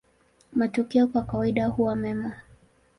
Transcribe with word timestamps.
Matokeo 0.53 1.07
kwa 1.07 1.21
kawaida 1.23 1.67
huwa 1.67 1.95
mema. 1.95 2.33